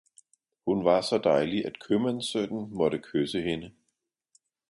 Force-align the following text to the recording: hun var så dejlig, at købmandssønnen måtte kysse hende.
hun 0.65 0.85
var 0.85 1.01
så 1.01 1.17
dejlig, 1.17 1.65
at 1.65 1.79
købmandssønnen 1.87 2.73
måtte 2.73 2.99
kysse 2.99 3.41
hende. 3.41 3.71